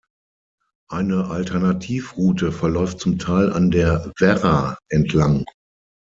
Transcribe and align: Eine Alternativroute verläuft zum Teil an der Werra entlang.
Eine 0.89 1.25
Alternativroute 1.29 2.51
verläuft 2.51 2.99
zum 3.01 3.19
Teil 3.19 3.53
an 3.53 3.69
der 3.69 4.11
Werra 4.17 4.79
entlang. 4.89 5.45